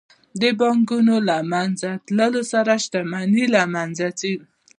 د 0.41 0.43
بانکونو 0.59 1.15
له 1.29 1.37
منځه 1.53 1.89
تلو 2.07 2.41
سره 2.51 2.73
شتمني 2.83 3.45
له 3.55 3.61
منځه 3.73 4.07
ځي 4.19 4.33